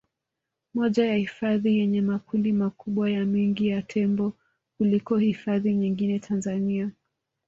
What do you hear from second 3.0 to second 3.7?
na mengi